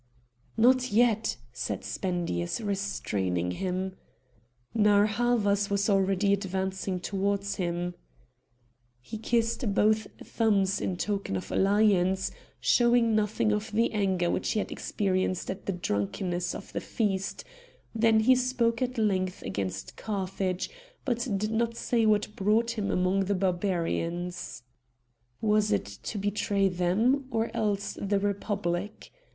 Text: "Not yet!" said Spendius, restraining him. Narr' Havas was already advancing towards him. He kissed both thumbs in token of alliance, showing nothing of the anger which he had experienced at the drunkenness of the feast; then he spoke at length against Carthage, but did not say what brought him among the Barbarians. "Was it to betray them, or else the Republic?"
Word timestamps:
"Not 0.57 0.91
yet!" 0.91 1.37
said 1.53 1.83
Spendius, 1.83 2.59
restraining 2.59 3.51
him. 3.51 3.97
Narr' 4.73 5.05
Havas 5.05 5.69
was 5.69 5.91
already 5.91 6.33
advancing 6.33 6.99
towards 6.99 7.57
him. 7.57 7.93
He 8.99 9.19
kissed 9.19 9.75
both 9.75 10.07
thumbs 10.23 10.81
in 10.81 10.97
token 10.97 11.35
of 11.35 11.51
alliance, 11.51 12.31
showing 12.59 13.13
nothing 13.15 13.51
of 13.51 13.71
the 13.73 13.91
anger 13.91 14.31
which 14.31 14.53
he 14.53 14.57
had 14.57 14.71
experienced 14.71 15.51
at 15.51 15.67
the 15.67 15.71
drunkenness 15.71 16.55
of 16.55 16.73
the 16.73 16.81
feast; 16.81 17.43
then 17.93 18.21
he 18.21 18.33
spoke 18.33 18.81
at 18.81 18.97
length 18.97 19.43
against 19.43 19.97
Carthage, 19.97 20.71
but 21.05 21.27
did 21.37 21.51
not 21.51 21.75
say 21.77 22.07
what 22.07 22.35
brought 22.35 22.71
him 22.71 22.89
among 22.89 23.25
the 23.25 23.35
Barbarians. 23.35 24.63
"Was 25.41 25.71
it 25.71 25.85
to 25.85 26.17
betray 26.17 26.69
them, 26.69 27.25
or 27.29 27.55
else 27.55 27.99
the 28.01 28.17
Republic?" 28.17 29.11